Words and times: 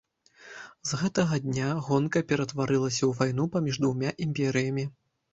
З 0.91 0.97
гэтага 1.01 1.35
дня 1.47 1.67
гонка 1.87 2.23
ператварылася 2.31 2.99
ў 2.99 3.11
вайну 3.19 3.45
паміж 3.57 3.77
двума 3.83 4.09
імперыямі. 4.27 4.87